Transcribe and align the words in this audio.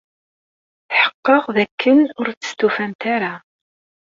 Tḥeqqeɣ 0.89 1.43
d 1.55 1.57
akken 1.63 1.99
ur 2.19 2.27
testufamt 2.31 3.01
ara. 3.15 3.33